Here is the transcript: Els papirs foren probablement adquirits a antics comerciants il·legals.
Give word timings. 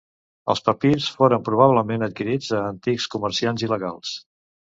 Els 0.51 0.61
papirs 0.69 1.09
foren 1.19 1.43
probablement 1.49 2.05
adquirits 2.07 2.49
a 2.61 2.63
antics 2.71 3.07
comerciants 3.17 3.69
il·legals. 3.69 4.17